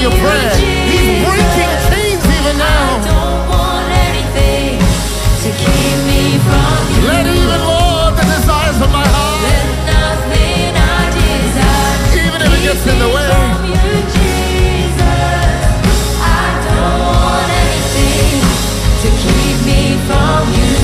[0.03, 0.55] Your prayer.
[0.91, 2.87] He's breaking chains even I now.
[3.07, 4.83] don't want anything
[5.47, 7.07] to keep me from you.
[7.07, 12.63] Let even, Lord, the desires of my heart, Let nothing I desire even if it
[12.67, 13.31] gets in the way.
[13.31, 15.63] from you, Jesus.
[16.19, 18.43] I don't want anything
[19.03, 20.83] to keep me from you.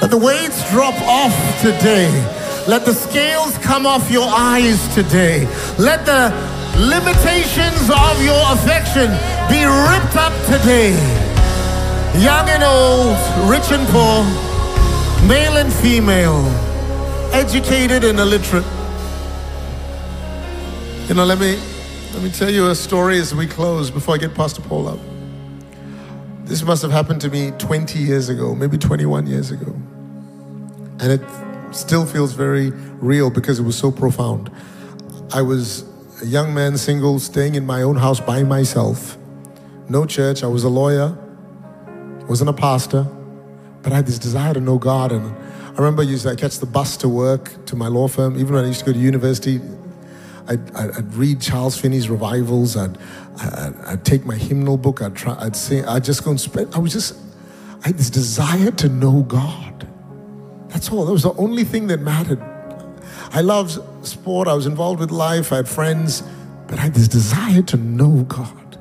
[0.00, 2.08] Let the weights drop off today.
[2.66, 5.46] Let the scales come off your eyes today.
[5.78, 6.32] Let the
[6.78, 9.10] limitations of your affection
[9.52, 10.92] be ripped up today.
[12.18, 13.16] Young and old,
[13.50, 14.24] rich and poor,
[15.28, 16.46] male and female,
[17.34, 18.64] educated and illiterate.
[21.08, 21.58] You know, let me
[22.14, 25.09] let me tell you a story as we close before I get Pastor Paul up.
[26.50, 29.72] This must have happened to me 20 years ago, maybe 21 years ago.
[30.98, 31.20] And it
[31.70, 34.50] still feels very real because it was so profound.
[35.32, 35.84] I was
[36.20, 39.16] a young man, single, staying in my own house by myself.
[39.88, 40.42] No church.
[40.42, 41.16] I was a lawyer,
[42.28, 43.06] wasn't a pastor,
[43.82, 45.12] but I had this desire to know God.
[45.12, 48.36] And I remember I used to catch the bus to work to my law firm,
[48.36, 49.60] even when I used to go to university.
[50.48, 52.76] I'd, I'd, read Charles Finney's revivals.
[52.76, 52.98] I'd,
[53.38, 55.02] I'd, I'd take my hymnal book.
[55.02, 55.36] I'd try.
[55.38, 55.84] I'd sing.
[55.86, 56.74] I'd just go and spend.
[56.74, 57.16] I was just.
[57.82, 59.86] I had this desire to know God.
[60.68, 61.06] That's all.
[61.06, 62.40] That was the only thing that mattered.
[63.32, 64.48] I loved sport.
[64.48, 65.52] I was involved with life.
[65.52, 66.22] I had friends,
[66.66, 68.78] but I had this desire to know God.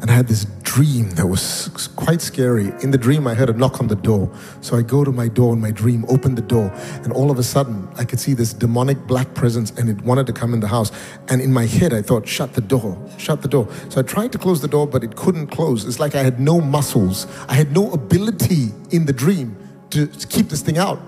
[0.00, 2.72] and I had this dream that was quite scary.
[2.82, 4.32] In the dream, I heard a knock on the door.
[4.62, 6.72] So I go to my door in my dream, open the door,
[7.04, 10.26] and all of a sudden, I could see this demonic black presence, and it wanted
[10.28, 10.90] to come in the house.
[11.28, 13.68] And in my head, I thought, shut the door, shut the door.
[13.90, 15.84] So I tried to close the door, but it couldn't close.
[15.84, 19.54] It's like I had no muscles, I had no ability in the dream
[19.90, 20.98] to keep this thing out.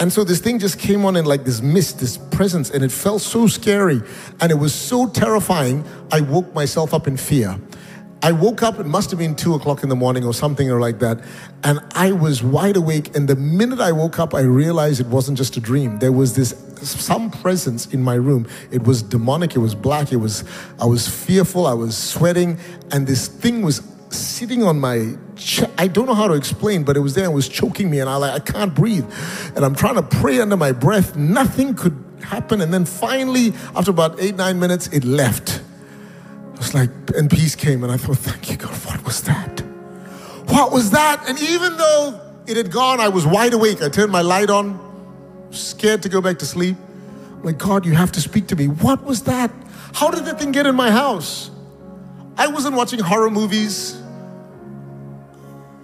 [0.00, 2.90] And so this thing just came on in like this mist, this presence, and it
[2.90, 4.02] felt so scary.
[4.40, 7.58] And it was so terrifying, I woke myself up in fear.
[8.24, 10.78] I woke up, it must have been two o'clock in the morning or something or
[10.78, 11.20] like that.
[11.64, 13.16] And I was wide awake.
[13.16, 15.98] And the minute I woke up, I realized it wasn't just a dream.
[15.98, 18.46] There was this some presence in my room.
[18.70, 20.44] It was demonic, it was black, it was
[20.80, 22.58] I was fearful, I was sweating,
[22.90, 26.96] and this thing was sitting on my ch- I don't know how to explain, but
[26.96, 27.26] it was there.
[27.26, 29.04] It was choking me, and I like I can't breathe,
[29.56, 31.16] and I'm trying to pray under my breath.
[31.16, 35.62] Nothing could happen, and then finally, after about eight nine minutes, it left.
[36.54, 39.60] It's like, and peace came, and I thought, thank you, God, what was that?
[40.46, 41.28] What was that?
[41.28, 43.82] And even though it had gone, I was wide awake.
[43.82, 44.78] I turned my light on,
[45.50, 46.76] scared to go back to sleep.
[47.32, 48.68] I'm like, God, you have to speak to me.
[48.68, 49.50] What was that?
[49.92, 51.50] How did that thing get in my house?
[52.36, 54.00] I wasn't watching horror movies.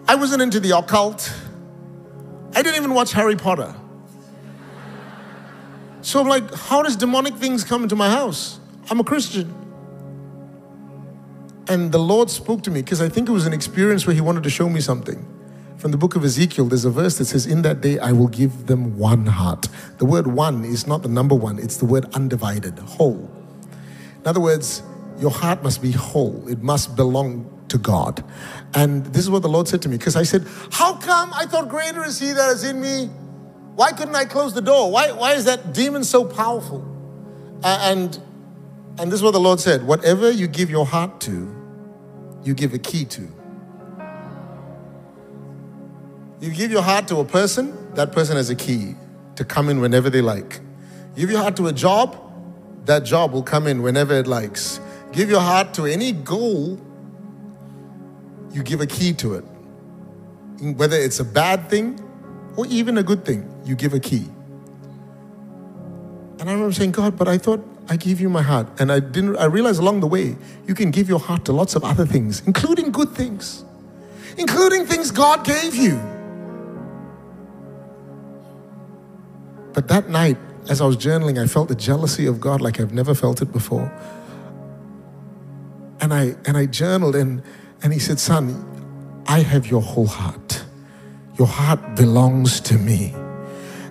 [0.08, 1.30] I wasn't into the occult.
[2.54, 3.74] I didn't even watch Harry Potter.
[6.00, 8.58] So I'm like, how does demonic things come into my house?
[8.90, 9.54] I'm a Christian.
[11.68, 14.22] And the Lord spoke to me because I think it was an experience where He
[14.22, 15.26] wanted to show me something.
[15.76, 18.28] From the book of Ezekiel, there's a verse that says, In that day I will
[18.28, 19.68] give them one heart.
[19.98, 23.30] The word one is not the number one, it's the word undivided, whole.
[24.16, 24.82] In other words,
[25.18, 28.24] your heart must be whole, it must belong to God.
[28.74, 31.46] And this is what the Lord said to me because I said, How come I
[31.46, 33.06] thought greater is He that is in me?
[33.74, 34.90] Why couldn't I close the door?
[34.90, 36.84] Why, why is that demon so powerful?
[37.62, 38.18] Uh, and,
[38.98, 41.54] and this is what the Lord said whatever you give your heart to,
[42.42, 43.28] you give a key to.
[46.40, 48.94] You give your heart to a person, that person has a key
[49.36, 50.60] to come in whenever they like.
[51.16, 52.16] Give your heart to a job,
[52.84, 54.80] that job will come in whenever it likes.
[55.12, 56.80] Give your heart to any goal,
[58.52, 59.44] you give a key to it.
[60.60, 62.00] Whether it's a bad thing
[62.56, 64.26] or even a good thing, you give a key.
[66.40, 68.68] And I remember saying, God, but I thought I gave you my heart.
[68.80, 70.36] And I didn't I realized along the way,
[70.66, 73.64] you can give your heart to lots of other things, including good things,
[74.36, 76.00] including things God gave you.
[79.72, 80.38] But that night,
[80.68, 83.52] as I was journaling, I felt the jealousy of God like I've never felt it
[83.52, 83.90] before.
[86.00, 87.42] And I and I journaled and
[87.82, 88.64] and he said, Son,
[89.26, 90.64] I have your whole heart.
[91.38, 93.14] Your heart belongs to me.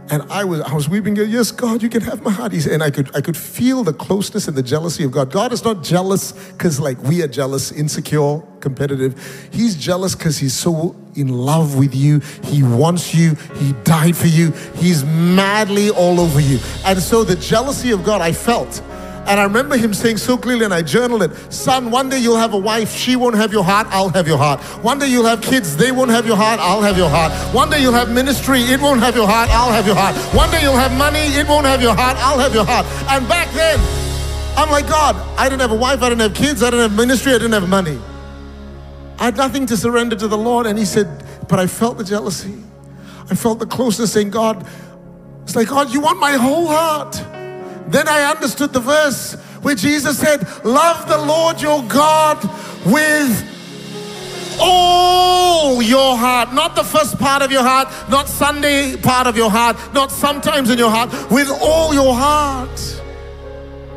[0.09, 2.53] And I was I was weeping, yes, God, you can have my heart.
[2.53, 5.31] He said, and I could I could feel the closeness and the jealousy of God.
[5.31, 9.49] God is not jealous because like we are jealous, insecure, competitive.
[9.51, 12.19] He's jealous because he's so in love with you.
[12.43, 13.35] He wants you.
[13.55, 14.51] He died for you.
[14.75, 16.59] He's madly all over you.
[16.85, 18.81] And so the jealousy of God I felt.
[19.27, 22.37] And I remember him saying so clearly, and I journaled it Son, one day you'll
[22.37, 24.61] have a wife, she won't have your heart, I'll have your heart.
[24.83, 27.33] One day you'll have kids, they won't have your heart, I'll have your heart.
[27.53, 30.15] One day you'll have ministry, it won't have your heart, I'll have your heart.
[30.33, 32.85] One day you'll have money, it won't have your heart, I'll have your heart.
[33.09, 33.79] And back then,
[34.57, 36.97] I'm like, God, I didn't have a wife, I didn't have kids, I didn't have
[36.97, 37.99] ministry, I didn't have money.
[39.19, 40.67] I had nothing to surrender to the Lord.
[40.67, 41.07] And He said,
[41.49, 42.63] But I felt the jealousy.
[43.29, 44.65] I felt the closeness saying, God,
[45.43, 47.21] it's like, God, you want my whole heart.
[47.87, 52.43] Then I understood the verse where Jesus said, Love the Lord your God
[52.85, 53.53] with
[54.59, 59.51] all your heart, not the first part of your heart, not Sunday part of your
[59.51, 63.01] heart, not sometimes in your heart, with all your heart.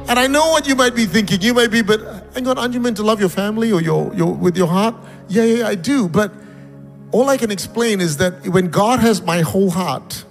[0.08, 1.40] And I know what you might be thinking.
[1.40, 2.00] You might be, but
[2.34, 4.94] hang on, aren't you meant to love your family or your, your with your heart?
[5.28, 6.08] Yeah, yeah, I do.
[6.08, 6.32] But
[7.12, 10.24] all I can explain is that when God has my whole heart,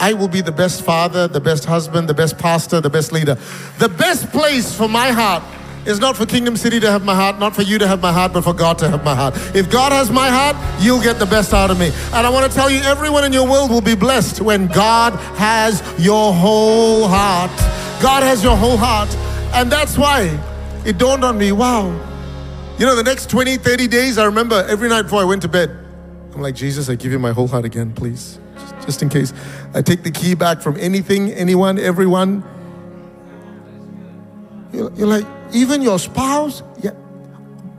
[0.00, 3.36] I will be the best father, the best husband, the best pastor, the best leader.
[3.78, 5.42] The best place for my heart
[5.86, 8.12] is not for Kingdom City to have my heart, not for you to have my
[8.12, 9.34] heart, but for God to have my heart.
[9.56, 11.90] If God has my heart, you'll get the best out of me.
[12.12, 15.14] And I want to tell you, everyone in your world will be blessed when God
[15.36, 17.50] has your whole heart.
[18.00, 19.12] God has your whole heart.
[19.54, 20.38] And that's why
[20.84, 21.88] it dawned on me wow.
[22.78, 25.48] You know, the next 20, 30 days, I remember every night before I went to
[25.48, 25.70] bed,
[26.34, 28.38] I'm like, Jesus, I give you my whole heart again, please
[28.84, 29.32] just in case.
[29.74, 32.42] I take the key back from anything, anyone, everyone.
[34.72, 36.92] You're, you're like, even your spouse, yeah.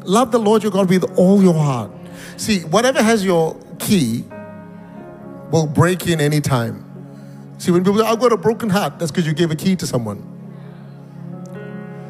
[0.04, 1.92] Love the Lord your God with all your heart.
[2.38, 4.24] See, whatever has your key
[5.52, 6.86] will break in any time.
[7.58, 9.76] See, when people say, I've got a broken heart, that's because you gave a key
[9.76, 10.26] to someone.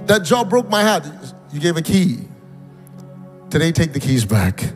[0.05, 1.05] That job broke my heart.
[1.51, 2.27] You gave a key.
[3.49, 4.73] Today, take the keys back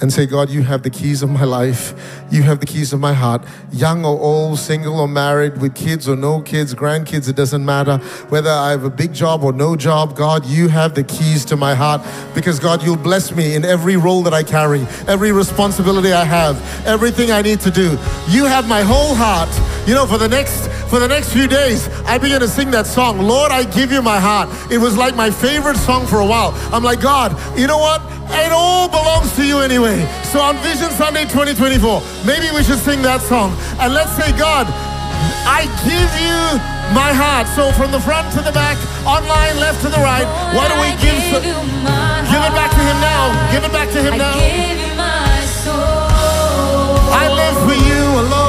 [0.00, 1.94] and say, God, you have the keys of my life.
[2.30, 3.44] You have the keys of my heart.
[3.72, 7.98] Young or old, single or married, with kids or no kids, grandkids, it doesn't matter.
[8.28, 11.56] Whether I have a big job or no job, God, you have the keys to
[11.56, 12.02] my heart
[12.34, 16.56] because, God, you'll bless me in every role that I carry, every responsibility I have,
[16.86, 17.90] everything I need to do.
[18.28, 19.48] You have my whole heart.
[19.88, 22.86] You know, for the next for the next few days, I began to sing that
[22.86, 24.48] song, Lord, I give you my heart.
[24.70, 26.54] It was like my favorite song for a while.
[26.72, 28.02] I'm like, God, you know what?
[28.30, 30.06] It all belongs to you anyway.
[30.30, 33.54] So on Vision Sunday 2024, maybe we should sing that song.
[33.78, 34.66] And let's say, God,
[35.46, 36.38] I give you
[36.94, 37.46] my heart.
[37.54, 40.94] So from the front to the back, online, left to the right, why don't we
[41.02, 43.34] give, give it back to him now?
[43.50, 44.34] Give it back to him now.
[47.10, 48.45] I live for you alone.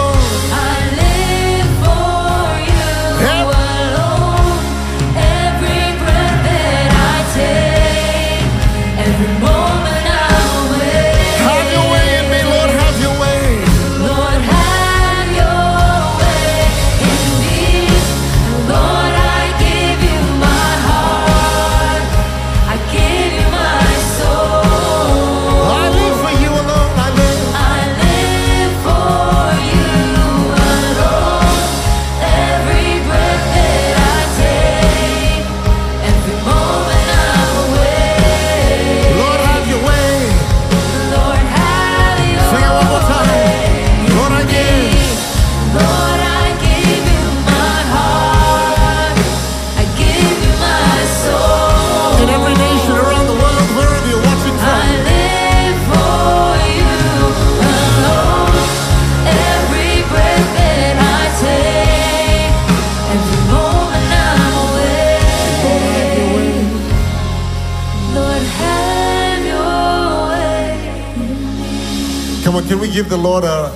[73.08, 73.72] Give the Lord a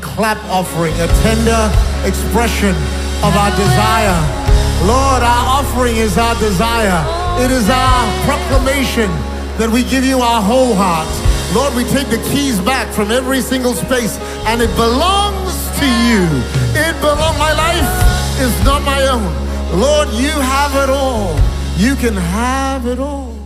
[0.00, 1.62] clap offering, a tender
[2.04, 2.74] expression
[3.22, 4.18] of our desire?
[4.82, 6.98] Lord, our offering is our desire.
[7.44, 9.08] It is our proclamation
[9.58, 11.06] that we give you our whole heart.
[11.54, 14.18] Lord, we take the keys back from every single space
[14.50, 16.26] and it belongs to you.
[16.74, 17.90] It belongs, my life
[18.42, 19.30] is not my own.
[19.78, 21.38] Lord, you have it all.
[21.76, 23.38] You can have it all.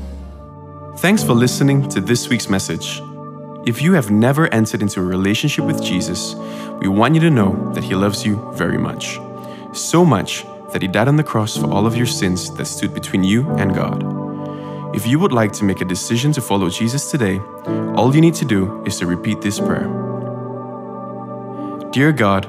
[0.98, 3.02] Thanks for listening to this week's message.
[3.66, 6.36] If you have never entered into a relationship with Jesus,
[6.78, 9.18] we want you to know that He loves you very much.
[9.72, 12.94] So much that He died on the cross for all of your sins that stood
[12.94, 14.04] between you and God.
[14.94, 17.40] If you would like to make a decision to follow Jesus today,
[17.96, 19.88] all you need to do is to repeat this prayer
[21.90, 22.48] Dear God,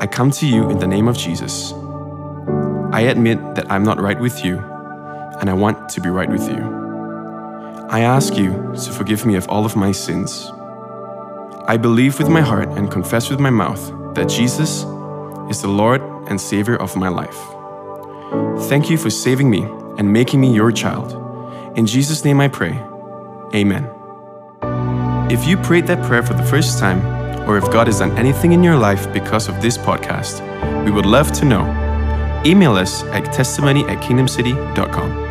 [0.00, 1.74] I come to you in the name of Jesus.
[2.94, 6.48] I admit that I'm not right with you, and I want to be right with
[6.48, 6.79] you.
[7.92, 8.52] I ask you
[8.84, 10.48] to forgive me of all of my sins.
[11.66, 14.84] I believe with my heart and confess with my mouth that Jesus
[15.50, 17.36] is the Lord and Savior of my life.
[18.68, 19.62] Thank you for saving me
[19.98, 21.16] and making me your child.
[21.76, 22.80] In Jesus' name I pray.
[23.56, 23.90] Amen.
[25.28, 27.04] If you prayed that prayer for the first time,
[27.48, 30.38] or if God has done anything in your life because of this podcast,
[30.84, 31.64] we would love to know.
[32.46, 35.29] Email us at testimony at kingdomcity.com.